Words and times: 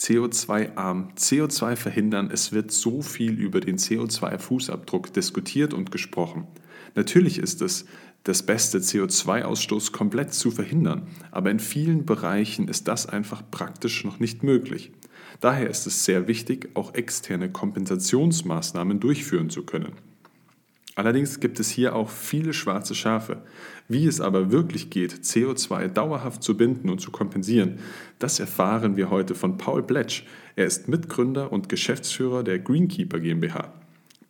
CO2-arm, 0.00 1.10
CO2 1.16 1.76
verhindern. 1.76 2.30
Es 2.32 2.52
wird 2.52 2.72
so 2.72 3.02
viel 3.02 3.38
über 3.38 3.60
den 3.60 3.76
CO2-Fußabdruck 3.76 5.12
diskutiert 5.12 5.74
und 5.74 5.92
gesprochen. 5.92 6.46
Natürlich 6.94 7.38
ist 7.38 7.60
es 7.60 7.84
das 8.24 8.42
Beste, 8.42 8.78
CO2-Ausstoß 8.78 9.92
komplett 9.92 10.32
zu 10.32 10.50
verhindern, 10.50 11.06
aber 11.30 11.50
in 11.50 11.60
vielen 11.60 12.06
Bereichen 12.06 12.68
ist 12.68 12.88
das 12.88 13.06
einfach 13.06 13.42
praktisch 13.50 14.04
noch 14.04 14.18
nicht 14.20 14.42
möglich. 14.42 14.92
Daher 15.40 15.70
ist 15.70 15.86
es 15.86 16.04
sehr 16.04 16.28
wichtig, 16.28 16.70
auch 16.74 16.94
externe 16.94 17.50
Kompensationsmaßnahmen 17.50 19.00
durchführen 19.00 19.48
zu 19.48 19.64
können. 19.64 19.92
Allerdings 21.00 21.40
gibt 21.40 21.58
es 21.60 21.70
hier 21.70 21.96
auch 21.96 22.10
viele 22.10 22.52
schwarze 22.52 22.94
Schafe. 22.94 23.38
Wie 23.88 24.06
es 24.06 24.20
aber 24.20 24.52
wirklich 24.52 24.90
geht, 24.90 25.14
CO2 25.14 25.88
dauerhaft 25.88 26.42
zu 26.42 26.58
binden 26.58 26.90
und 26.90 27.00
zu 27.00 27.10
kompensieren, 27.10 27.78
das 28.18 28.38
erfahren 28.38 28.98
wir 28.98 29.08
heute 29.08 29.34
von 29.34 29.56
Paul 29.56 29.82
Bletsch. 29.82 30.24
Er 30.56 30.66
ist 30.66 30.88
Mitgründer 30.88 31.52
und 31.52 31.70
Geschäftsführer 31.70 32.42
der 32.44 32.58
Greenkeeper 32.58 33.18
GmbH. 33.18 33.72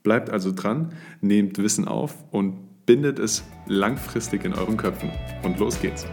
Bleibt 0.04 0.30
also 0.30 0.52
dran, 0.52 0.92
nehmt 1.20 1.58
Wissen 1.58 1.88
auf 1.88 2.14
und 2.30 2.86
bindet 2.86 3.18
es 3.18 3.42
langfristig 3.66 4.44
in 4.44 4.54
euren 4.54 4.76
Köpfen. 4.76 5.10
Und 5.42 5.58
los 5.58 5.80
geht's. 5.80 6.06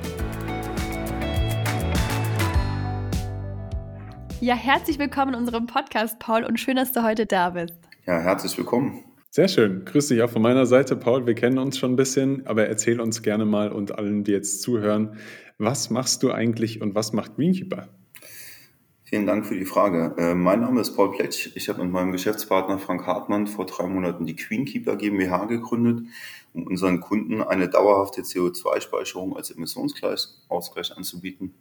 Ja, 4.41 4.55
herzlich 4.55 4.97
willkommen 4.97 5.35
in 5.35 5.39
unserem 5.39 5.67
Podcast, 5.67 6.17
Paul, 6.17 6.43
und 6.43 6.59
schön, 6.59 6.77
dass 6.77 6.93
du 6.93 7.03
heute 7.03 7.27
da 7.27 7.51
bist. 7.51 7.75
Ja, 8.07 8.17
herzlich 8.17 8.57
willkommen. 8.57 9.03
Sehr 9.37 9.49
schön. 9.49 9.85
Grüß 9.85 10.07
dich 10.07 10.23
auch 10.23 10.31
von 10.31 10.41
meiner 10.41 10.65
Seite, 10.65 10.95
Paul. 10.95 11.27
Wir 11.27 11.35
kennen 11.35 11.59
uns 11.59 11.77
schon 11.77 11.91
ein 11.91 11.95
bisschen, 11.95 12.47
aber 12.47 12.65
erzähl 12.65 12.99
uns 12.99 13.21
gerne 13.21 13.45
mal 13.45 13.71
und 13.71 13.91
allen, 13.99 14.23
die 14.23 14.31
jetzt 14.31 14.63
zuhören, 14.63 15.19
was 15.59 15.91
machst 15.91 16.23
du 16.23 16.31
eigentlich 16.31 16.81
und 16.81 16.95
was 16.95 17.13
macht 17.13 17.35
Greenkeeper? 17.35 17.87
Vielen 19.03 19.27
Dank 19.27 19.45
für 19.45 19.53
die 19.53 19.65
Frage. 19.65 20.15
Äh, 20.17 20.33
mein 20.33 20.61
Name 20.61 20.81
ist 20.81 20.95
Paul 20.95 21.11
Pletsch. 21.11 21.51
Ich 21.53 21.69
habe 21.69 21.83
mit 21.83 21.91
meinem 21.91 22.13
Geschäftspartner 22.13 22.79
Frank 22.79 23.05
Hartmann 23.05 23.45
vor 23.45 23.67
drei 23.67 23.85
Monaten 23.85 24.25
die 24.25 24.35
Greenkeeper 24.35 24.95
GmbH 24.95 25.45
gegründet, 25.45 26.07
um 26.53 26.65
unseren 26.65 26.99
Kunden 26.99 27.43
eine 27.43 27.69
dauerhafte 27.69 28.23
CO2-Speicherung 28.23 29.37
als 29.37 29.51
Emissionsausgleich 29.51 30.97
anzubieten 30.97 31.53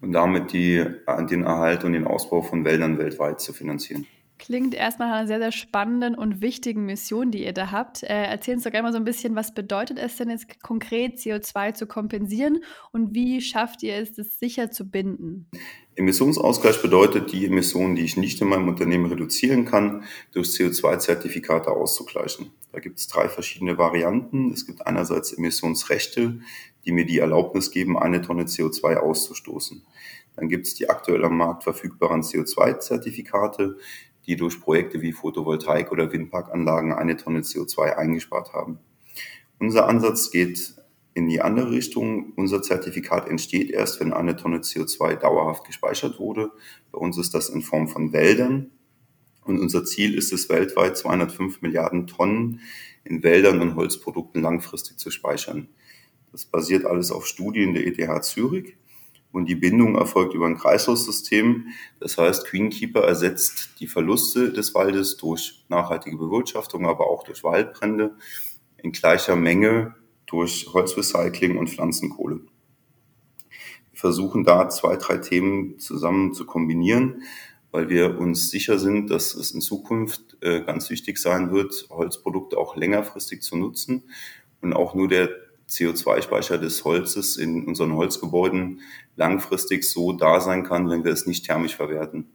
und 0.00 0.12
damit 0.12 0.52
die, 0.52 0.84
den 1.28 1.42
Erhalt 1.42 1.82
und 1.82 1.94
den 1.94 2.06
Ausbau 2.06 2.42
von 2.42 2.64
Wäldern 2.64 2.96
weltweit 2.98 3.40
zu 3.40 3.52
finanzieren. 3.52 4.06
Klingt 4.38 4.74
erstmal 4.74 5.08
nach 5.08 5.16
einer 5.18 5.26
sehr, 5.28 5.38
sehr 5.38 5.52
spannenden 5.52 6.16
und 6.16 6.40
wichtigen 6.40 6.84
Mission, 6.84 7.30
die 7.30 7.44
ihr 7.44 7.52
da 7.52 7.70
habt. 7.70 8.02
Äh, 8.02 8.24
erzähl 8.24 8.54
uns 8.54 8.64
doch 8.64 8.72
gerne 8.72 8.88
mal 8.88 8.92
so 8.92 8.98
ein 8.98 9.04
bisschen, 9.04 9.36
was 9.36 9.54
bedeutet 9.54 9.98
es 9.98 10.16
denn 10.16 10.28
jetzt 10.28 10.60
konkret, 10.60 11.18
CO2 11.18 11.74
zu 11.74 11.86
kompensieren 11.86 12.58
und 12.90 13.14
wie 13.14 13.40
schafft 13.40 13.82
ihr 13.84 13.94
es, 13.94 14.12
das 14.12 14.38
sicher 14.38 14.70
zu 14.70 14.90
binden? 14.90 15.46
Emissionsausgleich 15.94 16.82
bedeutet, 16.82 17.32
die 17.32 17.46
Emissionen, 17.46 17.94
die 17.94 18.02
ich 18.02 18.16
nicht 18.16 18.40
in 18.40 18.48
meinem 18.48 18.68
Unternehmen 18.68 19.06
reduzieren 19.06 19.64
kann, 19.64 20.02
durch 20.32 20.48
CO2-Zertifikate 20.48 21.70
auszugleichen. 21.70 22.50
Da 22.72 22.80
gibt 22.80 22.98
es 22.98 23.06
drei 23.06 23.28
verschiedene 23.28 23.78
Varianten. 23.78 24.52
Es 24.52 24.66
gibt 24.66 24.84
einerseits 24.84 25.32
Emissionsrechte, 25.32 26.40
die 26.84 26.92
mir 26.92 27.06
die 27.06 27.18
Erlaubnis 27.18 27.70
geben, 27.70 27.96
eine 27.96 28.20
Tonne 28.20 28.44
CO2 28.44 28.96
auszustoßen. 28.96 29.84
Dann 30.36 30.48
gibt 30.48 30.66
es 30.66 30.74
die 30.74 30.90
aktuell 30.90 31.24
am 31.24 31.36
Markt 31.36 31.62
verfügbaren 31.62 32.22
CO2-Zertifikate, 32.22 33.76
die 34.26 34.36
durch 34.36 34.60
Projekte 34.60 35.02
wie 35.02 35.12
Photovoltaik- 35.12 35.90
oder 35.90 36.12
Windparkanlagen 36.12 36.92
eine 36.92 37.16
Tonne 37.16 37.40
CO2 37.40 37.96
eingespart 37.96 38.52
haben. 38.52 38.78
Unser 39.58 39.88
Ansatz 39.88 40.30
geht 40.30 40.74
in 41.14 41.28
die 41.28 41.40
andere 41.40 41.70
Richtung. 41.70 42.32
Unser 42.36 42.62
Zertifikat 42.62 43.28
entsteht 43.28 43.70
erst, 43.70 44.00
wenn 44.00 44.12
eine 44.12 44.36
Tonne 44.36 44.58
CO2 44.58 45.16
dauerhaft 45.16 45.64
gespeichert 45.64 46.18
wurde. 46.18 46.50
Bei 46.90 46.98
uns 46.98 47.16
ist 47.18 47.34
das 47.34 47.48
in 47.48 47.62
Form 47.62 47.88
von 47.88 48.12
Wäldern. 48.12 48.70
Und 49.44 49.60
unser 49.60 49.84
Ziel 49.84 50.14
ist 50.14 50.32
es, 50.32 50.48
weltweit 50.48 50.96
205 50.96 51.62
Milliarden 51.62 52.06
Tonnen 52.06 52.60
in 53.04 53.22
Wäldern 53.22 53.60
und 53.60 53.76
Holzprodukten 53.76 54.42
langfristig 54.42 54.98
zu 54.98 55.10
speichern. 55.10 55.68
Das 56.32 56.46
basiert 56.46 56.84
alles 56.84 57.12
auf 57.12 57.26
Studien 57.26 57.74
der 57.74 57.86
ETH 57.86 58.24
Zürich 58.24 58.76
und 59.34 59.46
die 59.46 59.56
Bindung 59.56 59.96
erfolgt 59.96 60.32
über 60.32 60.46
ein 60.46 60.56
Kreislaufsystem. 60.56 61.66
Das 61.98 62.16
heißt, 62.16 62.46
Greenkeeper 62.46 63.02
ersetzt 63.02 63.80
die 63.80 63.88
Verluste 63.88 64.52
des 64.52 64.76
Waldes 64.76 65.16
durch 65.16 65.64
nachhaltige 65.68 66.16
Bewirtschaftung, 66.16 66.86
aber 66.86 67.08
auch 67.08 67.24
durch 67.24 67.42
Waldbrände 67.42 68.14
in 68.76 68.92
gleicher 68.92 69.34
Menge 69.34 69.96
durch 70.26 70.68
Holzrecycling 70.72 71.58
und 71.58 71.68
Pflanzenkohle. 71.68 72.42
Wir 73.90 73.98
versuchen 73.98 74.44
da 74.44 74.68
zwei, 74.68 74.96
drei 74.96 75.16
Themen 75.16 75.80
zusammen 75.80 76.32
zu 76.32 76.46
kombinieren, 76.46 77.22
weil 77.72 77.88
wir 77.88 78.20
uns 78.20 78.50
sicher 78.50 78.78
sind, 78.78 79.10
dass 79.10 79.34
es 79.34 79.50
in 79.50 79.60
Zukunft 79.60 80.36
äh, 80.42 80.60
ganz 80.60 80.90
wichtig 80.90 81.18
sein 81.18 81.50
wird, 81.50 81.88
Holzprodukte 81.90 82.56
auch 82.56 82.76
längerfristig 82.76 83.42
zu 83.42 83.56
nutzen 83.56 84.04
und 84.60 84.74
auch 84.74 84.94
nur 84.94 85.08
der 85.08 85.30
CO2-Speicher 85.74 86.58
des 86.58 86.84
Holzes 86.84 87.36
in 87.36 87.66
unseren 87.66 87.94
Holzgebäuden 87.94 88.80
langfristig 89.16 89.84
so 89.84 90.12
da 90.12 90.40
sein 90.40 90.64
kann, 90.64 90.88
wenn 90.88 91.04
wir 91.04 91.12
es 91.12 91.26
nicht 91.26 91.44
thermisch 91.44 91.76
verwerten. 91.76 92.26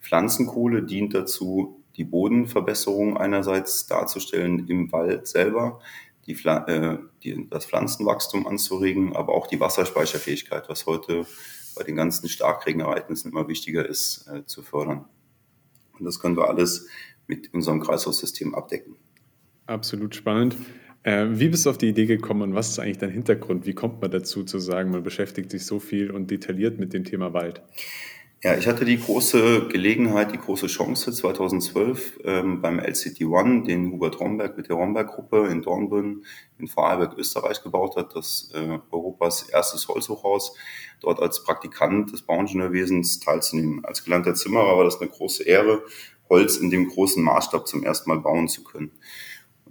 Pflanzenkohle 0.00 0.82
dient 0.82 1.14
dazu, 1.14 1.82
die 1.96 2.04
Bodenverbesserung 2.04 3.16
einerseits 3.16 3.86
darzustellen 3.86 4.68
im 4.68 4.92
Wald 4.92 5.26
selber, 5.26 5.80
die, 6.26 6.32
äh, 6.44 6.98
die, 7.22 7.48
das 7.48 7.66
Pflanzenwachstum 7.66 8.46
anzuregen, 8.46 9.16
aber 9.16 9.34
auch 9.34 9.46
die 9.46 9.58
Wasserspeicherfähigkeit, 9.58 10.68
was 10.68 10.86
heute 10.86 11.26
bei 11.74 11.84
den 11.84 11.96
ganzen 11.96 12.28
Starkregenereignissen 12.28 13.30
immer 13.30 13.48
wichtiger 13.48 13.86
ist, 13.86 14.28
äh, 14.28 14.44
zu 14.44 14.62
fördern. 14.62 15.06
Und 15.98 16.04
das 16.04 16.20
können 16.20 16.36
wir 16.36 16.48
alles 16.48 16.86
mit 17.26 17.52
unserem 17.52 17.80
Kreislaufsystem 17.80 18.54
abdecken. 18.54 18.96
Absolut 19.66 20.14
spannend. 20.14 20.56
Äh, 21.02 21.26
wie 21.30 21.48
bist 21.48 21.66
du 21.66 21.70
auf 21.70 21.78
die 21.78 21.88
Idee 21.88 22.06
gekommen 22.06 22.42
und 22.42 22.54
was 22.54 22.70
ist 22.70 22.78
eigentlich 22.78 22.98
dein 22.98 23.10
Hintergrund? 23.10 23.66
Wie 23.66 23.74
kommt 23.74 24.00
man 24.00 24.10
dazu 24.10 24.44
zu 24.44 24.58
sagen, 24.58 24.90
man 24.90 25.02
beschäftigt 25.02 25.50
sich 25.50 25.64
so 25.64 25.78
viel 25.78 26.10
und 26.10 26.30
detailliert 26.30 26.78
mit 26.78 26.92
dem 26.92 27.04
Thema 27.04 27.32
Wald? 27.32 27.62
Ja, 28.40 28.56
ich 28.56 28.68
hatte 28.68 28.84
die 28.84 29.00
große 29.00 29.66
Gelegenheit, 29.66 30.30
die 30.30 30.38
große 30.38 30.68
Chance 30.68 31.12
2012 31.12 32.20
ähm, 32.22 32.62
beim 32.62 32.78
LCT 32.78 33.24
One, 33.24 33.64
den 33.64 33.90
Hubert 33.90 34.20
Romberg 34.20 34.56
mit 34.56 34.68
der 34.68 34.76
Romberg-Gruppe 34.76 35.48
in 35.48 35.60
Dornbirn 35.60 36.22
in 36.56 36.68
Vorarlberg, 36.68 37.18
Österreich 37.18 37.64
gebaut 37.64 37.96
hat, 37.96 38.14
das 38.14 38.52
äh, 38.54 38.78
Europas 38.92 39.48
erstes 39.48 39.88
Holzhochhaus, 39.88 40.54
dort 41.00 41.20
als 41.20 41.42
Praktikant 41.42 42.12
des 42.12 42.22
Bauingenieurwesens 42.22 43.18
teilzunehmen. 43.18 43.84
Als 43.84 44.04
gelernter 44.04 44.34
Zimmerer 44.34 44.76
war 44.76 44.84
das 44.84 45.00
eine 45.00 45.10
große 45.10 45.42
Ehre, 45.42 45.82
Holz 46.28 46.58
in 46.58 46.70
dem 46.70 46.86
großen 46.86 47.20
Maßstab 47.20 47.66
zum 47.66 47.82
ersten 47.82 48.08
Mal 48.08 48.20
bauen 48.20 48.46
zu 48.46 48.62
können. 48.62 48.92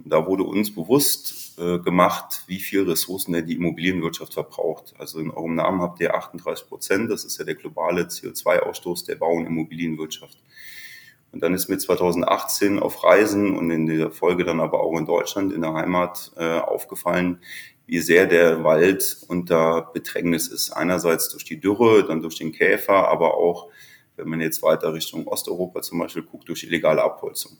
Da 0.04 0.26
wurde 0.26 0.44
uns 0.44 0.74
bewusst 0.74 1.58
äh, 1.58 1.78
gemacht, 1.78 2.44
wie 2.46 2.60
viel 2.60 2.88
Ressourcen 2.88 3.32
denn 3.32 3.46
die 3.46 3.56
Immobilienwirtschaft 3.56 4.34
verbraucht. 4.34 4.94
Also 4.98 5.18
in 5.18 5.30
eurem 5.30 5.54
Namen 5.54 5.82
habt 5.82 6.00
ihr 6.00 6.14
38 6.14 6.68
Prozent. 6.68 7.10
Das 7.10 7.24
ist 7.24 7.38
ja 7.38 7.44
der 7.44 7.56
globale 7.56 8.02
CO2-Ausstoß 8.02 9.06
der 9.06 9.16
Bau- 9.16 9.34
und 9.34 9.46
Immobilienwirtschaft. 9.46 10.38
Und 11.32 11.42
dann 11.42 11.54
ist 11.54 11.68
mir 11.68 11.78
2018 11.78 12.78
auf 12.78 13.04
Reisen 13.04 13.56
und 13.56 13.70
in 13.70 13.86
der 13.86 14.10
Folge 14.10 14.44
dann 14.44 14.60
aber 14.60 14.80
auch 14.80 14.98
in 14.98 15.06
Deutschland, 15.06 15.52
in 15.52 15.60
der 15.60 15.74
Heimat, 15.74 16.32
äh, 16.36 16.58
aufgefallen, 16.58 17.40
wie 17.86 17.98
sehr 17.98 18.26
der 18.26 18.64
Wald 18.64 19.18
unter 19.28 19.90
Bedrängnis 19.92 20.48
ist. 20.48 20.70
Einerseits 20.70 21.30
durch 21.30 21.44
die 21.44 21.60
Dürre, 21.60 22.04
dann 22.06 22.22
durch 22.22 22.36
den 22.36 22.52
Käfer, 22.52 23.08
aber 23.08 23.34
auch 23.34 23.68
wenn 24.18 24.28
man 24.28 24.40
jetzt 24.40 24.62
weiter 24.62 24.92
Richtung 24.92 25.26
Osteuropa 25.26 25.80
zum 25.80 26.00
Beispiel 26.00 26.22
guckt, 26.22 26.48
durch 26.48 26.64
illegale 26.64 27.02
Abholzung. 27.02 27.56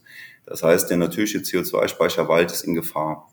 Das 0.48 0.62
heißt, 0.62 0.88
der 0.88 0.96
natürliche 0.96 1.40
CO2-Speicher 1.40 2.26
Wald 2.26 2.50
ist 2.50 2.62
in 2.62 2.74
Gefahr. 2.74 3.30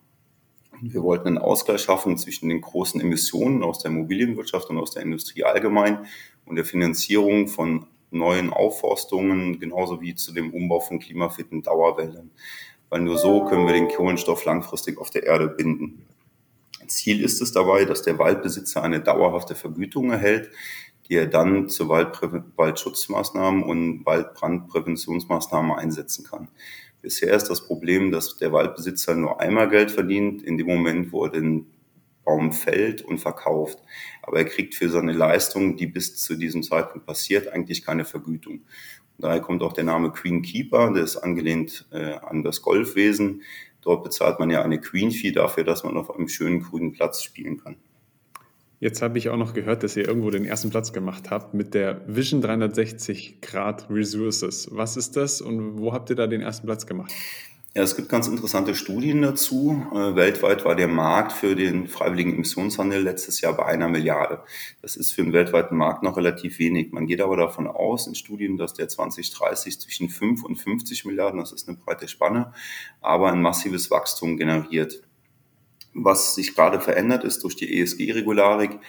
Wir 0.82 1.02
wollten 1.02 1.30
einen 1.30 1.38
Ausgleich 1.38 1.82
schaffen 1.82 2.18
zwischen 2.18 2.50
den 2.50 2.60
großen 2.60 3.00
Emissionen 3.00 3.64
aus 3.64 3.80
der 3.80 3.92
Immobilienwirtschaft 3.92 4.70
und 4.70 4.78
aus 4.78 4.92
der 4.92 5.04
Industrie 5.04 5.46
allgemein 5.46 6.06
und 6.46 6.58
der 6.58 6.66
Finanzierung 6.66 7.48
von 7.48 7.88
neuen 8.12 8.52
Aufforstungen, 8.52 9.60
genauso 9.62 10.02
wie 10.02 10.14
zu 10.16 10.34
dem 10.34 10.54
Umbau 10.54 10.82
von 10.82 11.00
klimafitten 11.00 11.64
Dauerwäldern. 11.64 12.32
Weil 12.90 13.00
nur 13.00 13.18
so 13.18 13.46
können 13.46 13.66
wir 13.66 13.74
den 13.74 13.88
Kohlenstoff 13.88 14.44
langfristig 14.44 14.98
auf 14.98 15.10
der 15.10 15.24
Erde 15.24 15.48
binden. 15.48 16.06
Ziel 16.88 17.24
ist 17.24 17.42
es 17.42 17.54
dabei, 17.54 17.86
dass 17.86 18.04
der 18.04 18.20
Waldbesitzer 18.20 18.84
eine 18.84 19.00
dauerhafte 19.00 19.56
Vergütung 19.56 20.12
erhält, 20.12 20.52
die 21.08 21.16
er 21.16 21.28
dann 21.28 21.70
zu 21.70 21.88
Waldschutzmaßnahmen 21.88 23.64
und 23.64 24.06
Waldbrandpräventionsmaßnahmen 24.06 25.72
einsetzen 25.72 26.26
kann. 26.26 26.50
Bisher 27.06 27.36
ist 27.36 27.52
das 27.52 27.62
Problem, 27.68 28.12
dass 28.12 28.38
der 28.38 28.52
Waldbesitzer 28.52 29.14
nur 29.14 29.40
einmal 29.40 29.70
Geld 29.70 29.92
verdient, 29.92 30.42
in 30.42 30.58
dem 30.58 30.66
Moment, 30.66 31.12
wo 31.12 31.26
er 31.26 31.30
den 31.30 31.68
Baum 32.24 32.52
fällt 32.52 33.04
und 33.04 33.20
verkauft. 33.20 33.78
Aber 34.24 34.40
er 34.40 34.46
kriegt 34.46 34.74
für 34.74 34.90
seine 34.90 35.12
Leistung, 35.12 35.78
die 35.78 35.86
bis 35.86 36.16
zu 36.16 36.34
diesem 36.34 36.64
Zeitpunkt 36.64 37.06
passiert, 37.06 37.48
eigentlich 37.48 37.86
keine 37.86 38.06
Vergütung. 38.06 38.62
Daher 39.20 39.40
kommt 39.40 39.62
auch 39.62 39.74
der 39.74 39.84
Name 39.84 40.14
Queen 40.14 40.42
Keeper, 40.42 40.94
der 40.94 41.04
ist 41.04 41.18
angelehnt 41.18 41.86
äh, 41.92 42.14
an 42.14 42.42
das 42.42 42.64
Golfwesen. 42.64 43.44
Dort 43.82 44.04
bezahlt 44.04 44.40
man 44.40 44.50
ja 44.50 44.64
eine 44.64 44.82
Queen 44.82 45.12
Fee 45.12 45.32
dafür, 45.32 45.64
dass 45.64 45.84
man 45.84 45.98
auf 45.98 46.10
einem 46.10 46.28
schönen 46.28 46.62
grünen 46.62 46.92
Platz 46.92 47.22
spielen 47.22 47.62
kann. 47.64 47.76
Jetzt 48.86 49.02
habe 49.02 49.18
ich 49.18 49.30
auch 49.30 49.38
noch 49.38 49.56
gehört, 49.56 49.82
dass 49.82 49.98
ihr 49.98 50.08
irgendwo 50.08 50.30
den 50.30 50.46
ersten 50.46 50.70
Platz 50.70 50.94
gemacht 50.94 51.32
habt 51.32 51.56
mit 51.56 51.74
der 51.74 52.02
Vision 52.06 52.40
360 52.40 53.42
Grad 53.42 53.90
Resources. 53.90 54.70
Was 54.72 54.96
ist 54.96 55.18
das 55.18 55.42
und 55.42 55.80
wo 55.80 55.92
habt 55.92 56.12
ihr 56.12 56.16
da 56.16 56.28
den 56.28 56.42
ersten 56.42 56.68
Platz 56.68 56.86
gemacht? 56.86 57.12
Ja, 57.74 57.82
es 57.82 57.96
gibt 57.96 58.10
ganz 58.10 58.28
interessante 58.28 58.76
Studien 58.76 59.24
dazu. 59.24 59.84
Äh, 59.92 60.16
weltweit 60.16 60.66
war 60.66 60.76
der 60.76 60.88
Markt 60.88 61.32
für 61.32 61.56
den 61.56 61.88
freiwilligen 61.88 62.36
Emissionshandel 62.36 63.02
letztes 63.02 63.42
Jahr 63.42 63.54
bei 63.54 63.66
einer 63.66 63.90
Milliarde. 63.90 64.44
Das 64.84 64.96
ist 64.96 65.14
für 65.14 65.24
den 65.24 65.34
weltweiten 65.34 65.76
Markt 65.78 66.04
noch 66.04 66.16
relativ 66.16 66.60
wenig. 66.60 66.92
Man 66.92 67.08
geht 67.08 67.22
aber 67.22 67.38
davon 67.38 67.66
aus 67.66 68.06
in 68.06 68.14
Studien, 68.14 68.56
dass 68.56 68.76
der 68.76 68.88
2030 68.88 69.80
zwischen 69.82 70.10
5 70.10 70.44
und 70.44 70.58
50 70.58 71.06
Milliarden, 71.06 71.40
das 71.40 71.52
ist 71.52 71.68
eine 71.68 71.76
breite 71.76 72.08
Spanne, 72.08 72.54
aber 73.02 73.32
ein 73.32 73.42
massives 73.42 73.90
Wachstum 73.90 74.38
generiert. 74.38 75.02
Was 75.96 76.36
sich 76.36 76.56
gerade 76.56 76.82
verändert 76.82 77.24
ist 77.24 77.44
durch 77.44 77.56
die 77.56 77.80
ESG-Regularik, 77.80 78.80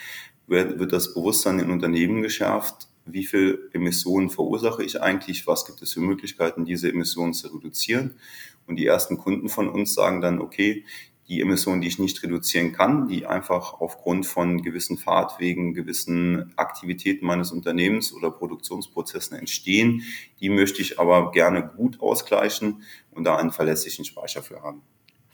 wird, 0.47 0.79
wird 0.79 0.93
das 0.93 1.15
Bewusstsein 1.15 1.61
in 1.61 1.71
Unternehmen 1.71 2.21
geschärft, 2.23 2.89
wie 3.05 3.25
viel 3.25 3.71
Emissionen 3.73 4.29
verursache 4.29 4.83
ich 4.83 5.01
eigentlich, 5.01 5.47
was 5.47 5.65
gibt 5.65 5.81
es 5.83 5.93
für 5.93 6.01
Möglichkeiten, 6.01 6.65
diese 6.65 6.89
Emissionen 6.89 7.33
zu 7.33 7.49
reduzieren. 7.49 8.17
Und 8.67 8.77
die 8.77 8.87
ersten 8.87 9.17
Kunden 9.17 9.49
von 9.49 9.69
uns 9.69 9.95
sagen 9.95 10.21
dann, 10.21 10.41
okay, 10.41 10.85
die 11.29 11.41
Emissionen, 11.41 11.81
die 11.81 11.89
ich 11.89 11.99
nicht 11.99 12.23
reduzieren 12.23 12.73
kann, 12.73 13.09
die 13.09 13.27
einfach 13.27 13.75
aufgrund 13.81 14.27
von 14.27 14.63
gewissen 14.63 14.99
Fahrtwegen, 14.99 15.75
gewissen 15.75 16.53
Aktivitäten 16.57 17.27
meines 17.27 17.51
Unternehmens 17.51 18.13
oder 18.13 18.31
Produktionsprozessen 18.31 19.37
entstehen, 19.37 20.03
die 20.41 20.49
möchte 20.49 20.83
ich 20.83 21.01
aber 21.01 21.33
gerne 21.33 21.67
gut 21.77 22.01
ausgleichen 22.01 22.83
und 23.11 23.25
da 23.25 23.37
einen 23.37 23.51
verlässlichen 23.51 24.05
Speicher 24.05 24.43
für 24.43 24.63
haben. 24.63 24.83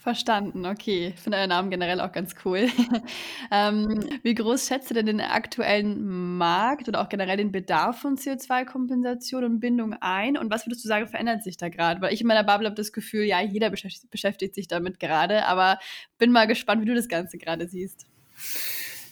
Verstanden, 0.03 0.67
okay. 0.67 1.13
Ich 1.15 1.21
finde 1.21 1.39
euren 1.39 1.51
Namen 1.51 1.71
generell 1.71 2.01
auch 2.01 2.11
ganz 2.11 2.35
cool. 2.45 2.69
ähm, 3.53 4.01
wie 4.25 4.35
groß 4.35 4.67
schätzt 4.67 4.91
du 4.91 4.95
denn 4.95 5.07
den 5.07 5.21
aktuellen 5.21 6.37
Markt 6.37 6.89
oder 6.89 7.03
auch 7.03 7.09
generell 7.09 7.37
den 7.37 7.53
Bedarf 7.53 8.01
von 8.01 8.17
CO2-Kompensation 8.17 9.45
und 9.45 9.61
Bindung 9.61 9.95
ein? 10.01 10.37
Und 10.37 10.51
was 10.51 10.67
würdest 10.67 10.83
du 10.83 10.89
sagen, 10.89 11.07
verändert 11.07 11.45
sich 11.45 11.57
da 11.57 11.69
gerade? 11.69 12.01
Weil 12.01 12.13
ich 12.13 12.21
in 12.21 12.27
meiner 12.27 12.43
Bubble 12.43 12.67
habe 12.67 12.75
das 12.75 12.93
Gefühl, 12.93 13.23
ja, 13.23 13.41
jeder 13.41 13.71
beschäftigt, 13.71 14.11
beschäftigt 14.11 14.57
sich 14.57 14.67
damit 14.67 14.99
gerade, 14.99 15.47
aber 15.47 15.79
bin 16.19 16.33
mal 16.33 16.49
gespannt, 16.49 16.83
wie 16.83 16.87
du 16.87 16.97
das 16.97 17.07
Ganze 17.07 17.39
gerade 17.39 17.69
siehst. 17.69 18.09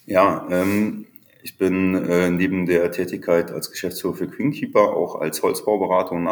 Ja, 0.07 0.45
ähm, 0.51 1.07
ich 1.43 1.57
bin 1.57 1.95
äh, 1.95 2.31
neben 2.31 2.67
der 2.67 2.91
Tätigkeit 2.93 3.51
als 3.51 3.71
Geschäftsführer 3.71 4.15
für 4.15 4.29
Greenkeeper 4.29 4.95
auch 4.95 5.17
als 5.17 5.43
Holzbauberater 5.43 6.13
und 6.13 6.25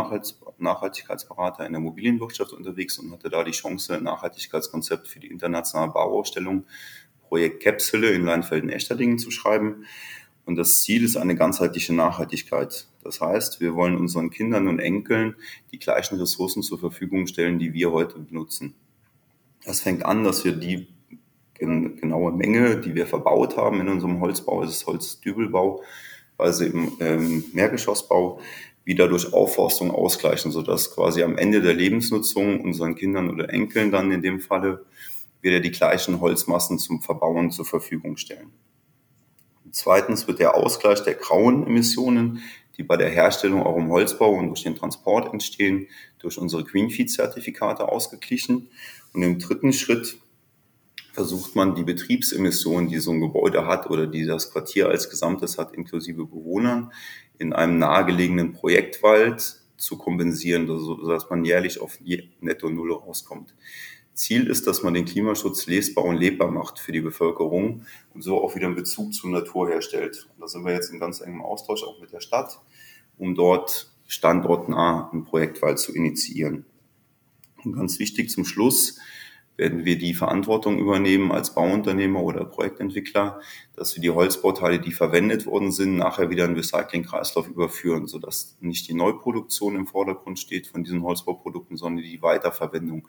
Nachhaltigkeitsberater 0.58 1.66
in 1.66 1.72
der 1.72 1.80
Immobilienwirtschaft 1.80 2.52
unterwegs 2.52 2.98
und 2.98 3.12
hatte 3.12 3.30
da 3.30 3.44
die 3.44 3.52
Chance, 3.52 3.96
ein 3.96 4.02
Nachhaltigkeitskonzept 4.04 5.08
für 5.08 5.20
die 5.20 5.28
internationale 5.28 5.92
Bauausstellung 5.92 6.64
Projekt 7.28 7.62
Capsule 7.62 8.10
in 8.10 8.24
Leinfelden-Echterdingen 8.24 9.18
zu 9.18 9.30
schreiben. 9.30 9.84
Und 10.44 10.56
das 10.56 10.80
Ziel 10.80 11.04
ist 11.04 11.16
eine 11.16 11.34
ganzheitliche 11.34 11.94
Nachhaltigkeit. 11.94 12.88
Das 13.04 13.20
heißt, 13.20 13.60
wir 13.60 13.74
wollen 13.74 13.96
unseren 13.96 14.30
Kindern 14.30 14.66
und 14.66 14.78
Enkeln 14.78 15.36
die 15.72 15.78
gleichen 15.78 16.18
Ressourcen 16.18 16.62
zur 16.62 16.78
Verfügung 16.78 17.26
stellen, 17.26 17.58
die 17.58 17.74
wir 17.74 17.92
heute 17.92 18.18
benutzen. 18.18 18.74
Das 19.64 19.80
fängt 19.80 20.06
an, 20.06 20.24
dass 20.24 20.44
wir 20.44 20.52
die 20.52 20.88
genaue 21.58 22.32
Menge, 22.32 22.76
die 22.76 22.94
wir 22.94 23.06
verbaut 23.06 23.56
haben 23.56 23.80
in 23.80 23.88
unserem 23.88 24.20
Holzbau, 24.20 24.62
es 24.62 24.70
ist 24.70 24.86
Holzdübelbau, 24.86 25.82
also 26.36 26.64
im 26.64 26.92
ähm, 27.00 27.44
Mehrgeschossbau, 27.52 28.40
wieder 28.84 29.08
durch 29.08 29.32
Aufforstung 29.34 29.90
ausgleichen, 29.90 30.50
sodass 30.50 30.94
quasi 30.94 31.22
am 31.22 31.36
Ende 31.36 31.60
der 31.60 31.74
Lebensnutzung 31.74 32.62
unseren 32.62 32.94
Kindern 32.94 33.28
oder 33.28 33.50
Enkeln 33.50 33.90
dann 33.90 34.10
in 34.12 34.22
dem 34.22 34.40
Falle 34.40 34.86
wieder 35.42 35.60
die 35.60 35.70
gleichen 35.70 36.20
Holzmassen 36.20 36.78
zum 36.78 37.02
Verbauen 37.02 37.50
zur 37.50 37.64
Verfügung 37.64 38.16
stellen. 38.16 38.50
Zweitens 39.72 40.26
wird 40.26 40.38
der 40.38 40.54
Ausgleich 40.54 41.02
der 41.02 41.14
grauen 41.14 41.66
Emissionen, 41.66 42.42
die 42.78 42.82
bei 42.82 42.96
der 42.96 43.10
Herstellung 43.10 43.62
auch 43.62 43.76
im 43.76 43.90
Holzbau 43.90 44.30
und 44.30 44.48
durch 44.48 44.62
den 44.62 44.76
Transport 44.76 45.32
entstehen, 45.32 45.88
durch 46.20 46.38
unsere 46.38 46.64
Greenfeed-Zertifikate 46.64 47.88
ausgeglichen. 47.88 48.70
Und 49.12 49.22
im 49.22 49.38
dritten 49.38 49.72
Schritt 49.72 50.18
versucht 51.18 51.56
man 51.56 51.74
die 51.74 51.82
Betriebsemissionen, 51.82 52.88
die 52.88 52.98
so 52.98 53.10
ein 53.10 53.20
Gebäude 53.20 53.66
hat 53.66 53.90
oder 53.90 54.06
die 54.06 54.24
das 54.24 54.52
Quartier 54.52 54.88
als 54.88 55.10
Gesamtes 55.10 55.58
hat, 55.58 55.74
inklusive 55.74 56.24
Bewohnern, 56.24 56.92
in 57.40 57.52
einem 57.52 57.80
nahegelegenen 57.80 58.52
Projektwald 58.52 59.60
zu 59.76 59.98
kompensieren, 59.98 60.68
sodass 60.68 61.28
man 61.28 61.44
jährlich 61.44 61.80
auf 61.80 61.98
Netto 62.40 62.70
Null 62.70 62.92
rauskommt. 62.92 63.56
Ziel 64.14 64.46
ist, 64.46 64.68
dass 64.68 64.84
man 64.84 64.94
den 64.94 65.06
Klimaschutz 65.06 65.66
lesbar 65.66 66.04
und 66.04 66.18
lebbar 66.18 66.52
macht 66.52 66.78
für 66.78 66.92
die 66.92 67.00
Bevölkerung 67.00 67.84
und 68.14 68.22
so 68.22 68.40
auch 68.40 68.54
wieder 68.54 68.66
einen 68.66 68.76
Bezug 68.76 69.12
zur 69.12 69.30
Natur 69.30 69.68
herstellt. 69.68 70.28
Und 70.32 70.42
da 70.42 70.46
sind 70.46 70.64
wir 70.64 70.72
jetzt 70.72 70.92
in 70.92 71.00
ganz 71.00 71.20
engem 71.20 71.42
Austausch 71.42 71.82
auch 71.82 72.00
mit 72.00 72.12
der 72.12 72.20
Stadt, 72.20 72.60
um 73.16 73.34
dort 73.34 73.90
standortnah 74.06 75.10
einen 75.10 75.24
Projektwald 75.24 75.80
zu 75.80 75.92
initiieren. 75.92 76.64
Und 77.64 77.72
ganz 77.72 77.98
wichtig 77.98 78.30
zum 78.30 78.44
Schluss, 78.44 79.00
werden 79.58 79.84
wir 79.84 79.98
die 79.98 80.14
Verantwortung 80.14 80.78
übernehmen 80.78 81.32
als 81.32 81.52
Bauunternehmer 81.52 82.22
oder 82.22 82.44
Projektentwickler, 82.44 83.40
dass 83.74 83.94
wir 83.94 84.00
die 84.00 84.10
Holzbauteile, 84.10 84.78
die 84.78 84.92
verwendet 84.92 85.46
worden 85.46 85.72
sind, 85.72 85.96
nachher 85.96 86.30
wieder 86.30 86.44
in 86.44 86.54
Recyclingkreislauf 86.54 87.48
überführen, 87.48 88.06
sodass 88.06 88.56
nicht 88.60 88.88
die 88.88 88.94
Neuproduktion 88.94 89.76
im 89.76 89.86
Vordergrund 89.86 90.38
steht 90.38 90.68
von 90.68 90.84
diesen 90.84 91.02
Holzbauprodukten, 91.02 91.76
sondern 91.76 92.04
die 92.04 92.22
Weiterverwendung 92.22 93.08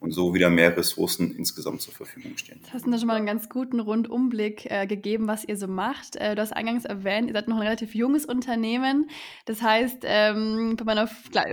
und 0.00 0.12
so 0.12 0.32
wieder 0.34 0.48
mehr 0.48 0.74
Ressourcen 0.74 1.36
insgesamt 1.36 1.82
zur 1.82 1.92
Verfügung 1.92 2.36
stehen. 2.38 2.58
Das 2.62 2.72
hast 2.72 2.86
du 2.86 2.98
schon 2.98 3.06
mal 3.06 3.16
einen 3.16 3.26
ganz 3.26 3.50
guten 3.50 3.80
Rundumblick 3.80 4.70
äh, 4.70 4.86
gegeben, 4.86 5.28
was 5.28 5.44
ihr 5.44 5.58
so 5.58 5.68
macht. 5.68 6.16
Äh, 6.16 6.34
du 6.34 6.40
hast 6.40 6.52
eingangs 6.52 6.86
erwähnt, 6.86 7.28
ihr 7.28 7.34
seid 7.34 7.48
noch 7.48 7.56
ein 7.56 7.62
relativ 7.62 7.94
junges 7.94 8.24
Unternehmen. 8.24 9.10
Das 9.44 9.60
heißt, 9.60 9.98
ähm, 10.04 10.76
bei 10.76 10.84
meiner 10.84 11.06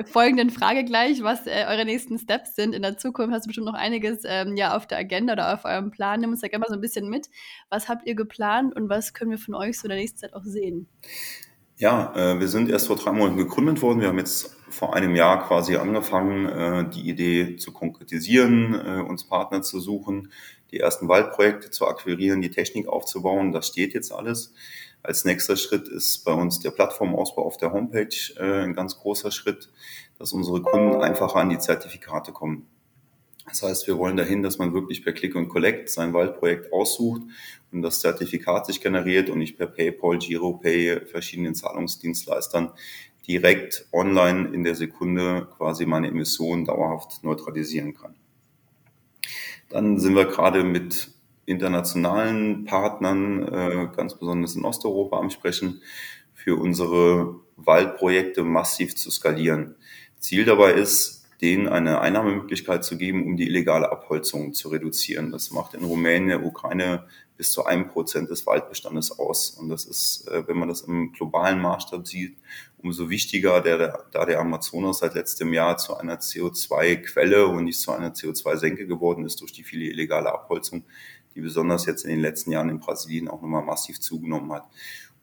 folgenden 0.06 0.50
Frage 0.50 0.86
gleich, 0.86 1.22
was 1.24 1.46
äh, 1.46 1.66
eure 1.68 1.84
nächsten 1.84 2.18
Steps 2.18 2.56
sind 2.56 2.74
in 2.74 2.82
der 2.82 2.98
Zukunft, 2.98 3.34
hast 3.34 3.46
du 3.46 3.48
bestimmt 3.50 3.68
noch 3.68 3.74
einiges 3.74 4.24
ähm, 4.42 4.56
ja 4.56 4.76
auf 4.76 4.88
der 4.88 4.98
Agenda 4.98 5.34
oder 5.34 5.54
auf 5.54 5.66
eurem 5.66 5.92
Plan. 5.92 6.20
Nimm 6.20 6.32
uns 6.32 6.42
da 6.42 6.48
gerne 6.48 6.62
mal 6.62 6.70
so 6.70 6.76
ein 6.76 6.82
bisschen 6.82 7.10
mit. 7.10 7.30
Was 7.70 7.90
habt 7.90 8.08
ihr 8.08 8.16
geplant 8.16 8.76
und 8.76 8.90
was 8.90 9.14
können 9.14 9.32
wir 9.32 9.38
von 9.38 9.56
euch 9.56 9.80
so 9.80 9.86
in 9.86 9.90
der 9.90 9.98
nächsten 9.98 10.20
Zeit 10.20 10.34
auch 10.34 10.44
sehen? 10.44 10.88
Ja, 11.80 12.14
äh, 12.16 12.40
wir 12.40 12.48
sind 12.48 12.70
erst 12.70 12.88
vor 12.88 12.96
drei 12.96 13.12
Monaten 13.12 13.38
gegründet 13.38 13.84
worden. 13.84 14.02
Wir 14.02 14.08
haben 14.08 14.18
jetzt 14.18 14.56
vor 14.70 14.96
einem 14.96 15.16
Jahr 15.16 15.48
quasi 15.48 15.76
angefangen, 15.76 16.48
äh, 16.48 16.90
die 16.90 17.08
Idee 17.08 17.56
zu 17.58 17.72
konkretisieren, 17.72 18.74
äh, 18.74 19.02
uns 19.02 19.28
Partner 19.28 19.62
zu 19.62 19.80
suchen, 19.80 20.32
die 20.72 20.80
ersten 20.80 21.08
Waldprojekte 21.08 21.70
zu 21.70 21.86
akquirieren, 21.86 22.42
die 22.42 22.50
Technik 22.50 22.88
aufzubauen. 22.88 23.52
Das 23.52 23.68
steht 23.68 23.94
jetzt 23.94 24.12
alles. 24.12 24.54
Als 25.04 25.24
nächster 25.24 25.56
Schritt 25.56 25.88
ist 25.88 26.26
bei 26.26 26.34
uns 26.34 26.60
der 26.60 26.72
Plattformausbau 26.72 27.46
auf 27.46 27.58
der 27.58 27.72
Homepage 27.72 28.34
äh, 28.38 28.64
ein 28.64 28.74
ganz 28.74 28.98
großer 28.98 29.32
Schritt, 29.32 29.70
dass 30.18 30.34
unsere 30.34 30.62
Kunden 30.64 31.02
einfacher 31.02 31.38
an 31.38 31.50
die 31.50 31.60
Zertifikate 31.60 32.32
kommen. 32.32 32.68
Das 33.48 33.64
heißt, 33.64 33.88
wir 33.88 33.98
wollen 33.98 34.18
dahin, 34.18 34.44
dass 34.44 34.58
man 34.58 34.74
wirklich 34.74 35.04
per 35.04 35.14
Click 35.14 35.36
und 35.36 35.48
Collect 35.48 35.90
sein 35.90 36.14
Waldprojekt 36.14 36.74
aussucht 36.74 37.22
und 37.72 37.82
das 37.82 38.02
Zertifikat 38.02 38.66
sich 38.66 38.82
generiert 38.82 39.30
und 39.30 39.40
nicht 39.40 39.58
per 39.58 39.68
PayPal, 39.68 40.18
GiroPay, 40.18 41.06
verschiedenen 41.06 41.56
Zahlungsdienstleistern 41.56 42.72
direkt 43.28 43.88
online 43.92 44.54
in 44.54 44.64
der 44.64 44.76
Sekunde 44.76 45.48
quasi 45.58 45.86
meine 45.86 46.08
Emissionen 46.08 46.66
dauerhaft 46.66 47.24
neutralisieren 47.24 47.94
kann. 47.94 48.16
Dann 49.70 50.00
sind 50.00 50.16
wir 50.16 50.26
gerade 50.26 50.64
mit 50.64 51.12
internationalen 51.46 52.66
Partnern, 52.66 53.44
äh, 53.44 53.88
ganz 53.96 54.16
besonders 54.16 54.56
in 54.56 54.66
Osteuropa 54.66 55.20
am 55.20 55.30
Sprechen, 55.30 55.82
für 56.34 56.56
unsere 56.56 57.36
Waldprojekte 57.58 58.44
massiv 58.44 58.96
zu 58.96 59.10
skalieren. 59.12 59.76
Ziel 60.20 60.46
dabei 60.46 60.74
ist, 60.74 61.17
denen 61.42 61.68
eine 61.68 62.02
Einnahmemöglichkeit 62.02 62.84
zu 62.84 62.98
geben, 62.98 63.26
um 63.26 63.38
die 63.38 63.46
illegale 63.46 63.92
Abholzung 63.92 64.54
zu 64.54 64.70
reduzieren. 64.70 65.32
Das 65.32 65.52
macht 65.52 65.76
in 65.76 65.84
Rumänien, 65.84 66.30
der 66.30 66.44
Ukraine 66.44 67.06
bis 67.38 67.52
zu 67.52 67.66
einem 67.66 67.88
Prozent 67.88 68.32
des 68.32 68.48
Waldbestandes 68.48 69.20
aus. 69.20 69.52
Und 69.52 69.70
das 69.70 69.86
ist, 69.86 70.28
äh, 70.30 70.48
wenn 70.48 70.58
man 70.58 70.68
das 70.68 70.82
im 70.82 71.14
globalen 71.14 71.62
Maßstab 71.62 72.08
sieht, 72.08 72.38
umso 72.80 73.10
wichtiger, 73.10 73.62
der, 73.62 74.06
da 74.12 74.26
der 74.26 74.40
Amazonas 74.40 75.00
seit 75.00 75.14
letztem 75.14 75.54
Jahr 75.54 75.78
zu 75.78 75.96
einer 75.96 76.20
CO2-Quelle 76.20 77.46
und 77.46 77.66
nicht 77.66 77.80
zu 77.80 77.92
einer 77.92 78.14
CO2-Senke 78.14 78.88
geworden 78.88 79.24
ist 79.24 79.42
durch 79.42 79.54
die 79.54 79.64
viele 79.64 79.86
illegale 79.86 80.34
Abholzung, 80.34 80.86
die 81.36 81.42
besonders 81.42 81.86
jetzt 81.86 82.04
in 82.04 82.10
den 82.10 82.22
letzten 82.22 82.52
Jahren 82.52 82.70
in 82.70 82.80
Brasilien 82.80 83.28
auch 83.28 83.42
nochmal 83.44 83.64
massiv 83.64 84.00
zugenommen 84.00 84.52
hat. 84.52 84.66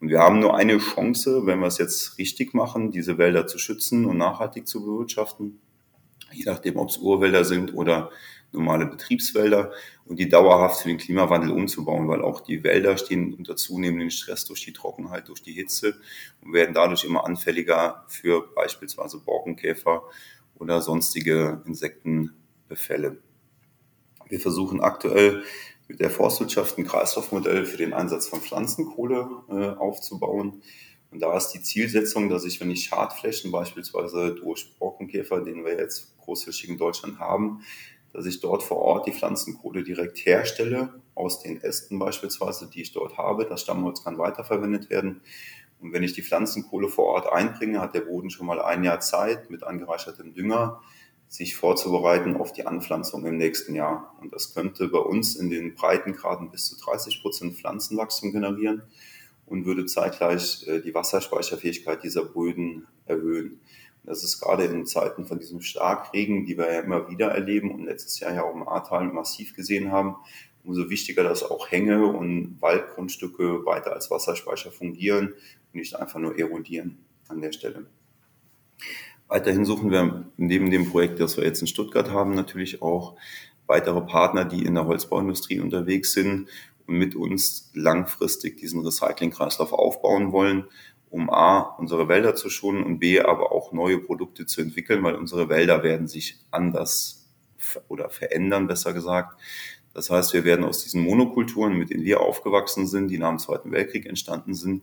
Und 0.00 0.10
wir 0.10 0.20
haben 0.20 0.38
nur 0.38 0.56
eine 0.56 0.78
Chance, 0.78 1.46
wenn 1.46 1.58
wir 1.58 1.66
es 1.66 1.78
jetzt 1.78 2.18
richtig 2.18 2.54
machen, 2.54 2.92
diese 2.92 3.18
Wälder 3.18 3.48
zu 3.48 3.58
schützen 3.58 4.04
und 4.04 4.18
nachhaltig 4.18 4.68
zu 4.68 4.84
bewirtschaften 4.84 5.60
je 6.34 6.44
nachdem, 6.46 6.76
ob 6.76 6.88
es 6.88 6.98
Urwälder 6.98 7.44
sind 7.44 7.74
oder 7.74 8.10
normale 8.52 8.86
Betriebswälder 8.86 9.72
und 10.06 10.18
die 10.18 10.28
dauerhaft 10.28 10.82
für 10.82 10.88
den 10.88 10.98
Klimawandel 10.98 11.50
umzubauen, 11.50 12.08
weil 12.08 12.22
auch 12.22 12.40
die 12.40 12.62
Wälder 12.62 12.96
stehen 12.96 13.34
unter 13.34 13.56
zunehmendem 13.56 14.10
Stress 14.10 14.44
durch 14.44 14.64
die 14.64 14.72
Trockenheit, 14.72 15.28
durch 15.28 15.42
die 15.42 15.52
Hitze 15.52 15.96
und 16.42 16.52
werden 16.52 16.74
dadurch 16.74 17.04
immer 17.04 17.24
anfälliger 17.24 18.04
für 18.08 18.54
beispielsweise 18.54 19.18
Borkenkäfer 19.18 20.04
oder 20.54 20.80
sonstige 20.80 21.62
Insektenbefälle. 21.66 23.18
Wir 24.28 24.40
versuchen 24.40 24.80
aktuell 24.80 25.42
mit 25.88 26.00
der 26.00 26.10
Forstwirtschaft 26.10 26.78
ein 26.78 26.86
Kreislaufmodell 26.86 27.66
für 27.66 27.76
den 27.76 27.92
Einsatz 27.92 28.28
von 28.28 28.40
Pflanzenkohle 28.40 29.28
äh, 29.50 29.78
aufzubauen. 29.78 30.62
Und 31.14 31.20
da 31.20 31.36
ist 31.36 31.50
die 31.50 31.62
Zielsetzung, 31.62 32.28
dass 32.28 32.44
ich, 32.44 32.60
wenn 32.60 32.72
ich 32.72 32.86
Schadflächen 32.86 33.52
beispielsweise 33.52 34.34
durch 34.34 34.74
Borkenkäfer, 34.80 35.42
den 35.42 35.64
wir 35.64 35.78
jetzt 35.78 36.18
großflächig 36.18 36.70
in 36.70 36.76
Deutschland 36.76 37.20
haben, 37.20 37.60
dass 38.12 38.26
ich 38.26 38.40
dort 38.40 38.64
vor 38.64 38.78
Ort 38.78 39.06
die 39.06 39.12
Pflanzenkohle 39.12 39.84
direkt 39.84 40.18
herstelle, 40.26 41.00
aus 41.14 41.40
den 41.40 41.62
Ästen 41.62 42.00
beispielsweise, 42.00 42.68
die 42.68 42.82
ich 42.82 42.92
dort 42.92 43.16
habe. 43.16 43.46
Das 43.46 43.60
Stammholz 43.60 44.02
kann 44.02 44.18
weiterverwendet 44.18 44.90
werden. 44.90 45.20
Und 45.78 45.92
wenn 45.92 46.02
ich 46.02 46.14
die 46.14 46.22
Pflanzenkohle 46.22 46.88
vor 46.88 47.04
Ort 47.04 47.32
einbringe, 47.32 47.80
hat 47.80 47.94
der 47.94 48.00
Boden 48.00 48.30
schon 48.30 48.48
mal 48.48 48.60
ein 48.60 48.82
Jahr 48.82 48.98
Zeit, 48.98 49.50
mit 49.50 49.62
angereichertem 49.62 50.34
Dünger 50.34 50.80
sich 51.28 51.54
vorzubereiten 51.54 52.36
auf 52.36 52.52
die 52.52 52.66
Anpflanzung 52.66 53.24
im 53.24 53.36
nächsten 53.36 53.76
Jahr. 53.76 54.16
Und 54.20 54.32
das 54.32 54.52
könnte 54.52 54.88
bei 54.88 54.98
uns 54.98 55.36
in 55.36 55.48
den 55.48 55.76
Breitengraden 55.76 56.50
bis 56.50 56.66
zu 56.66 56.76
30 56.76 57.22
Prozent 57.22 57.54
Pflanzenwachstum 57.54 58.32
generieren 58.32 58.82
und 59.46 59.66
würde 59.66 59.86
zeitgleich 59.86 60.66
äh, 60.66 60.80
die 60.80 60.94
Wasserspeicherfähigkeit 60.94 62.02
dieser 62.02 62.24
Böden 62.24 62.86
erhöhen. 63.06 63.60
Das 64.04 64.22
ist 64.22 64.38
gerade 64.40 64.64
in 64.64 64.86
Zeiten 64.86 65.24
von 65.24 65.38
diesem 65.38 65.62
Starkregen, 65.62 66.44
die 66.44 66.58
wir 66.58 66.70
ja 66.70 66.80
immer 66.80 67.08
wieder 67.08 67.28
erleben 67.28 67.70
und 67.70 67.84
letztes 67.84 68.20
Jahr 68.20 68.34
ja 68.34 68.42
auch 68.44 68.54
im 68.54 68.68
Ahrtal 68.68 69.06
massiv 69.06 69.56
gesehen 69.56 69.92
haben, 69.92 70.16
umso 70.62 70.90
wichtiger, 70.90 71.22
dass 71.22 71.42
auch 71.42 71.70
Hänge 71.70 72.06
und 72.06 72.60
Waldgrundstücke 72.60 73.64
weiter 73.64 73.94
als 73.94 74.10
Wasserspeicher 74.10 74.70
fungieren 74.72 75.28
und 75.28 75.74
nicht 75.74 75.96
einfach 75.96 76.20
nur 76.20 76.38
erodieren 76.38 76.98
an 77.28 77.40
der 77.40 77.52
Stelle. 77.52 77.86
Weiterhin 79.28 79.64
suchen 79.64 79.90
wir 79.90 80.26
neben 80.36 80.70
dem 80.70 80.90
Projekt, 80.90 81.20
das 81.20 81.38
wir 81.38 81.44
jetzt 81.44 81.62
in 81.62 81.66
Stuttgart 81.66 82.10
haben, 82.10 82.34
natürlich 82.34 82.82
auch 82.82 83.16
weitere 83.66 84.02
Partner, 84.02 84.44
die 84.44 84.64
in 84.64 84.74
der 84.74 84.86
Holzbauindustrie 84.86 85.60
unterwegs 85.60 86.12
sind 86.12 86.48
mit 86.86 87.14
uns 87.16 87.70
langfristig 87.74 88.58
diesen 88.58 88.84
Recyclingkreislauf 88.84 89.72
aufbauen 89.72 90.32
wollen 90.32 90.68
um 91.14 91.30
A, 91.30 91.60
unsere 91.78 92.08
Wälder 92.08 92.34
zu 92.34 92.50
schonen 92.50 92.82
und 92.82 92.98
B, 92.98 93.20
aber 93.20 93.52
auch 93.52 93.72
neue 93.72 94.00
Produkte 94.00 94.46
zu 94.46 94.60
entwickeln, 94.60 95.04
weil 95.04 95.14
unsere 95.14 95.48
Wälder 95.48 95.84
werden 95.84 96.08
sich 96.08 96.40
anders 96.50 97.28
oder 97.86 98.10
verändern, 98.10 98.66
besser 98.66 98.92
gesagt. 98.92 99.40
Das 99.92 100.10
heißt, 100.10 100.34
wir 100.34 100.42
werden 100.42 100.64
aus 100.64 100.82
diesen 100.82 101.02
Monokulturen, 101.02 101.74
mit 101.74 101.90
denen 101.90 102.02
wir 102.02 102.20
aufgewachsen 102.20 102.88
sind, 102.88 103.06
die 103.08 103.18
nach 103.18 103.28
dem 103.28 103.38
Zweiten 103.38 103.70
Weltkrieg 103.70 104.06
entstanden 104.06 104.54
sind, 104.54 104.82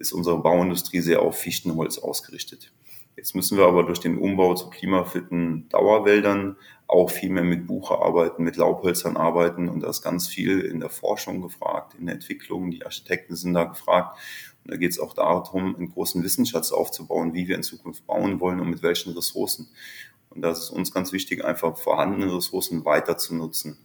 ist 0.00 0.12
unsere 0.12 0.38
Bauindustrie 0.42 0.98
sehr 0.98 1.22
auf 1.22 1.38
Fichtenholz 1.38 1.98
ausgerichtet. 1.98 2.72
Jetzt 3.18 3.34
müssen 3.34 3.58
wir 3.58 3.66
aber 3.66 3.82
durch 3.82 3.98
den 4.00 4.16
Umbau 4.16 4.54
zu 4.54 4.70
klimafitten 4.70 5.68
Dauerwäldern 5.70 6.56
auch 6.86 7.10
viel 7.10 7.30
mehr 7.30 7.44
mit 7.44 7.66
Buche 7.66 7.98
arbeiten, 7.98 8.44
mit 8.44 8.56
Laubhölzern 8.56 9.16
arbeiten 9.16 9.68
und 9.68 9.80
da 9.80 9.90
ist 9.90 10.02
ganz 10.02 10.26
viel 10.26 10.60
in 10.60 10.80
der 10.80 10.88
Forschung 10.88 11.42
gefragt, 11.42 11.94
in 11.98 12.06
der 12.06 12.14
Entwicklung. 12.14 12.70
Die 12.70 12.84
Architekten 12.84 13.36
sind 13.36 13.52
da 13.52 13.64
gefragt 13.64 14.16
da 14.68 14.76
geht 14.76 14.90
es 14.90 15.00
auch 15.00 15.14
darum, 15.14 15.74
einen 15.74 15.90
großen 15.90 16.22
Wissensschatz 16.22 16.72
aufzubauen, 16.72 17.32
wie 17.32 17.48
wir 17.48 17.56
in 17.56 17.62
Zukunft 17.62 18.06
bauen 18.06 18.38
wollen 18.38 18.60
und 18.60 18.68
mit 18.68 18.82
welchen 18.82 19.14
Ressourcen. 19.14 19.68
Und 20.28 20.42
das 20.42 20.64
ist 20.64 20.70
uns 20.70 20.92
ganz 20.92 21.10
wichtig, 21.12 21.42
einfach 21.42 21.78
vorhandene 21.78 22.36
Ressourcen 22.36 22.84
weiter 22.84 23.16
zu 23.16 23.34
nutzen, 23.34 23.78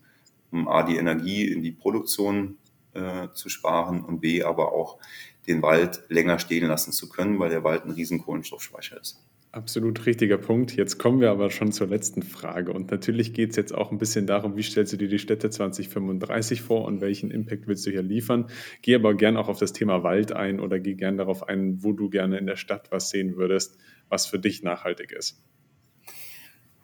um 0.51 0.67
A, 0.67 0.83
die 0.83 0.97
Energie 0.97 1.47
in 1.49 1.63
die 1.63 1.71
Produktion 1.71 2.57
äh, 2.93 3.29
zu 3.33 3.49
sparen 3.49 4.03
und 4.03 4.21
B, 4.21 4.43
aber 4.43 4.71
auch 4.73 4.99
den 5.47 5.61
Wald 5.61 6.03
länger 6.09 6.39
stehen 6.39 6.67
lassen 6.67 6.91
zu 6.91 7.09
können, 7.09 7.39
weil 7.39 7.49
der 7.49 7.63
Wald 7.63 7.85
ein 7.85 7.91
riesen 7.91 8.19
Kohlenstoffspeicher 8.19 8.99
ist. 8.99 9.19
Absolut 9.53 10.07
richtiger 10.07 10.39
Punkt. 10.39 10.75
Jetzt 10.75 10.97
kommen 10.97 11.21
wir 11.21 11.29
aber 11.29 11.51
schon 11.51 11.71
zur 11.71 11.85
letzten 11.85 12.23
Frage. 12.23 12.73
Und 12.73 12.89
natürlich 12.89 13.33
geht 13.33 13.51
es 13.51 13.55
jetzt 13.55 13.71
auch 13.71 13.91
ein 13.91 13.99
bisschen 13.99 14.25
darum, 14.25 14.57
wie 14.57 14.63
stellst 14.63 14.93
du 14.93 14.97
dir 14.97 15.07
die 15.07 15.19
Städte 15.19 15.51
2035 15.51 16.63
vor 16.63 16.85
und 16.85 17.01
welchen 17.01 17.29
Impact 17.29 17.67
willst 17.67 17.85
du 17.85 17.91
hier 17.91 18.01
liefern? 18.01 18.47
Geh 18.81 18.95
aber 18.95 19.13
gern 19.13 19.37
auch 19.37 19.49
auf 19.49 19.59
das 19.59 19.71
Thema 19.71 20.01
Wald 20.01 20.31
ein 20.31 20.59
oder 20.59 20.79
geh 20.79 20.95
gern 20.95 21.17
darauf 21.17 21.47
ein, 21.47 21.83
wo 21.83 21.93
du 21.93 22.09
gerne 22.09 22.39
in 22.39 22.47
der 22.47 22.55
Stadt 22.55 22.91
was 22.91 23.11
sehen 23.11 23.35
würdest, 23.35 23.77
was 24.09 24.25
für 24.25 24.39
dich 24.39 24.63
nachhaltig 24.63 25.11
ist. 25.11 25.39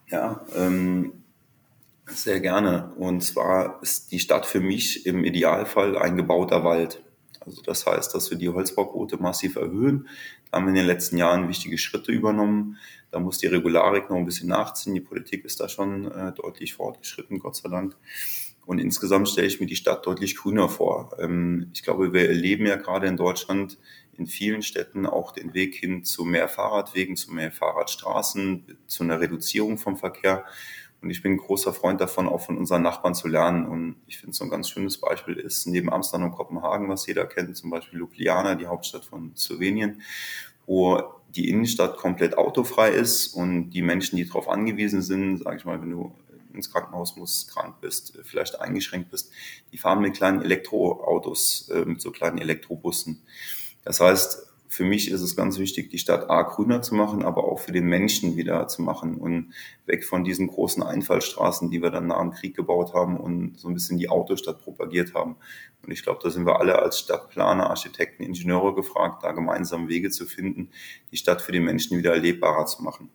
Ja, 0.06 0.46
ähm, 0.56 1.19
sehr 2.10 2.40
gerne. 2.40 2.92
Und 2.96 3.22
zwar 3.22 3.82
ist 3.82 4.12
die 4.12 4.18
Stadt 4.18 4.46
für 4.46 4.60
mich 4.60 5.06
im 5.06 5.24
Idealfall 5.24 5.96
ein 5.96 6.16
gebauter 6.16 6.64
Wald. 6.64 7.02
Also 7.40 7.62
das 7.62 7.86
heißt, 7.86 8.14
dass 8.14 8.30
wir 8.30 8.38
die 8.38 8.48
Holzbauquote 8.48 9.16
massiv 9.16 9.56
erhöhen. 9.56 10.08
Da 10.50 10.58
haben 10.58 10.66
wir 10.66 10.70
in 10.70 10.76
den 10.76 10.86
letzten 10.86 11.16
Jahren 11.16 11.48
wichtige 11.48 11.78
Schritte 11.78 12.12
übernommen. 12.12 12.76
Da 13.10 13.18
muss 13.18 13.38
die 13.38 13.46
Regularik 13.46 14.10
noch 14.10 14.16
ein 14.16 14.26
bisschen 14.26 14.48
nachziehen. 14.48 14.94
Die 14.94 15.00
Politik 15.00 15.44
ist 15.44 15.60
da 15.60 15.68
schon 15.68 16.10
äh, 16.10 16.32
deutlich 16.32 16.74
fortgeschritten, 16.74 17.38
Gott 17.38 17.56
sei 17.56 17.68
Dank. 17.68 17.96
Und 18.66 18.78
insgesamt 18.78 19.28
stelle 19.28 19.46
ich 19.46 19.58
mir 19.58 19.66
die 19.66 19.76
Stadt 19.76 20.06
deutlich 20.06 20.36
grüner 20.36 20.68
vor. 20.68 21.16
Ähm, 21.18 21.70
ich 21.74 21.82
glaube, 21.82 22.12
wir 22.12 22.28
erleben 22.28 22.66
ja 22.66 22.76
gerade 22.76 23.06
in 23.06 23.16
Deutschland 23.16 23.78
in 24.16 24.26
vielen 24.26 24.62
Städten 24.62 25.06
auch 25.06 25.32
den 25.32 25.54
Weg 25.54 25.74
hin 25.74 26.04
zu 26.04 26.24
mehr 26.24 26.46
Fahrradwegen, 26.46 27.16
zu 27.16 27.32
mehr 27.32 27.50
Fahrradstraßen, 27.50 28.76
zu 28.86 29.02
einer 29.02 29.18
Reduzierung 29.18 29.78
vom 29.78 29.96
Verkehr. 29.96 30.44
Und 31.02 31.10
ich 31.10 31.22
bin 31.22 31.32
ein 31.32 31.38
großer 31.38 31.72
Freund 31.72 32.00
davon, 32.00 32.28
auch 32.28 32.42
von 32.42 32.58
unseren 32.58 32.82
Nachbarn 32.82 33.14
zu 33.14 33.26
lernen. 33.26 33.66
Und 33.66 33.96
ich 34.06 34.18
finde, 34.18 34.36
so 34.36 34.44
ein 34.44 34.50
ganz 34.50 34.68
schönes 34.68 34.98
Beispiel 34.98 35.34
ist 35.34 35.66
neben 35.66 35.90
Amsterdam 35.90 36.28
und 36.28 36.36
Kopenhagen, 36.36 36.88
was 36.88 37.06
jeder 37.06 37.26
kennt, 37.26 37.56
zum 37.56 37.70
Beispiel 37.70 37.98
Ljubljana, 37.98 38.54
die 38.54 38.66
Hauptstadt 38.66 39.04
von 39.04 39.34
Slowenien, 39.36 40.02
wo 40.66 41.02
die 41.34 41.48
Innenstadt 41.48 41.96
komplett 41.96 42.36
autofrei 42.36 42.90
ist 42.90 43.28
und 43.28 43.70
die 43.70 43.82
Menschen, 43.82 44.16
die 44.16 44.26
darauf 44.26 44.48
angewiesen 44.48 45.00
sind, 45.00 45.38
sage 45.38 45.56
ich 45.56 45.64
mal, 45.64 45.80
wenn 45.80 45.90
du 45.90 46.12
ins 46.52 46.70
Krankenhaus 46.70 47.16
musst, 47.16 47.50
krank 47.50 47.76
bist, 47.80 48.18
vielleicht 48.24 48.60
eingeschränkt 48.60 49.10
bist, 49.10 49.30
die 49.72 49.78
fahren 49.78 50.00
mit 50.00 50.16
kleinen 50.16 50.42
Elektroautos, 50.42 51.68
äh, 51.70 51.84
mit 51.84 52.00
so 52.00 52.10
kleinen 52.10 52.38
Elektrobussen. 52.38 53.22
Das 53.84 54.00
heißt, 54.00 54.49
für 54.72 54.84
mich 54.84 55.10
ist 55.10 55.20
es 55.20 55.34
ganz 55.34 55.58
wichtig, 55.58 55.90
die 55.90 55.98
Stadt 55.98 56.30
A 56.30 56.42
grüner 56.42 56.80
zu 56.80 56.94
machen, 56.94 57.24
aber 57.24 57.42
auch 57.42 57.58
für 57.58 57.72
den 57.72 57.86
Menschen 57.86 58.36
wieder 58.36 58.68
zu 58.68 58.82
machen 58.82 59.16
und 59.16 59.52
weg 59.84 60.04
von 60.04 60.22
diesen 60.22 60.46
großen 60.46 60.80
Einfallstraßen, 60.84 61.72
die 61.72 61.82
wir 61.82 61.90
dann 61.90 62.06
nach 62.06 62.20
dem 62.20 62.30
Krieg 62.30 62.54
gebaut 62.54 62.94
haben 62.94 63.16
und 63.16 63.58
so 63.58 63.66
ein 63.66 63.74
bisschen 63.74 63.98
die 63.98 64.08
Autostadt 64.08 64.62
propagiert 64.62 65.12
haben. 65.12 65.34
Und 65.82 65.90
ich 65.90 66.04
glaube, 66.04 66.20
da 66.22 66.30
sind 66.30 66.46
wir 66.46 66.60
alle 66.60 66.78
als 66.78 67.00
Stadtplaner, 67.00 67.68
Architekten, 67.68 68.22
Ingenieure 68.22 68.72
gefragt, 68.72 69.24
da 69.24 69.32
gemeinsam 69.32 69.88
Wege 69.88 70.10
zu 70.10 70.24
finden, 70.24 70.70
die 71.10 71.16
Stadt 71.16 71.42
für 71.42 71.50
die 71.50 71.58
Menschen 71.58 71.98
wieder 71.98 72.12
erlebbarer 72.12 72.66
zu 72.66 72.84
machen. 72.84 73.08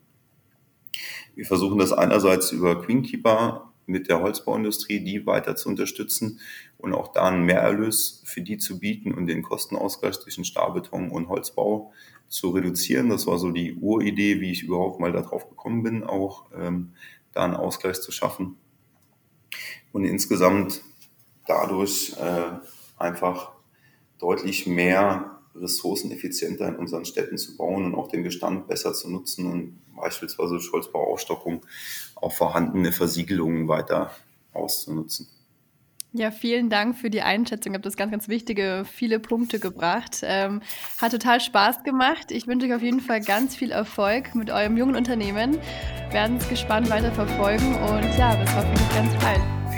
Wir 1.36 1.46
versuchen 1.46 1.78
das 1.78 1.94
einerseits 1.94 2.52
über 2.52 2.82
Greenkeeper 2.82 3.72
mit 3.86 4.10
der 4.10 4.22
Holzbauindustrie, 4.22 5.00
die 5.00 5.26
weiter 5.26 5.56
zu 5.56 5.70
unterstützen 5.70 6.40
und 6.78 6.94
auch 6.94 7.14
da 7.14 7.28
einen 7.28 7.44
Mehrerlös 7.44 8.22
für 8.26 8.42
die 8.42 8.58
zu 8.58 8.80
bieten 8.80 9.14
und 9.14 9.28
den 9.28 9.44
Kostenausgleich 9.44 10.20
zwischen 10.20 10.46
Stahlbeton 10.46 11.10
und 11.10 11.30
Holzbau 11.30 11.94
zu 12.28 12.50
reduzieren. 12.50 13.10
Das 13.10 13.28
war 13.28 13.38
so 13.38 13.52
die 13.52 13.76
Uridee, 13.76 14.42
wie 14.42 14.52
ich 14.52 14.64
überhaupt 14.64 15.00
mal 15.00 15.12
darauf 15.12 15.50
gekommen 15.50 15.84
bin, 15.84 16.04
auch 16.04 16.46
ähm, 16.56 16.94
da 17.34 17.44
einen 17.44 17.56
Ausgleich 17.56 18.02
zu 18.02 18.12
schaffen. 18.12 18.58
Und 19.92 20.06
insgesamt 20.06 20.82
dadurch 21.48 22.16
äh, 22.20 22.60
einfach 22.98 23.52
deutlich 24.20 24.68
mehr 24.68 25.35
ressourceneffizienter 25.60 26.68
in 26.68 26.76
unseren 26.76 27.06
Städten 27.06 27.38
zu 27.38 27.56
bauen 27.58 27.86
und 27.86 27.96
auch 27.96 28.08
den 28.08 28.24
Bestand 28.24 28.68
besser 28.68 28.94
zu 28.94 29.10
nutzen 29.10 29.52
und 29.52 29.80
beispielsweise 29.96 30.56
durch 30.56 30.72
Holzbauaufstockung 30.72 31.62
auch 32.16 32.32
vorhandene 32.32 32.92
Versiegelungen 32.92 33.68
weiter 33.68 34.12
auszunutzen. 34.54 35.28
Ja, 36.18 36.32
vielen 36.32 36.70
Dank 36.70 36.98
für 36.98 37.10
die 37.10 37.22
Einschätzung. 37.22 37.74
Ihr 37.74 37.76
habt 37.76 37.86
das 37.86 37.98
ganz, 37.98 38.10
ganz 38.10 38.30
wichtige, 38.30 38.86
viele 38.90 39.20
Punkte 39.20 39.60
gebracht. 39.60 40.22
Ähm, 40.24 40.62
hat 41.02 41.12
total 41.12 41.42
Spaß 41.42 41.84
gemacht. 41.84 42.32
Ich 42.32 42.48
wünsche 42.48 42.68
euch 42.68 42.74
auf 42.74 42.82
jeden 42.82 43.02
Fall 43.02 43.20
ganz 43.20 43.54
viel 43.54 43.72
Erfolg 43.72 44.34
mit 44.34 44.50
eurem 44.50 44.78
jungen 44.78 44.96
Unternehmen. 44.96 45.58
Wir 46.06 46.14
werden 46.14 46.38
es 46.38 46.48
gespannt 46.48 46.90
weiter 46.90 47.12
verfolgen 47.12 47.76
und 47.76 48.18
ja, 48.18 48.34
bis 48.36 48.56
hoffentlich 48.56 48.90
ganz 48.96 49.14
bald. 49.22 49.55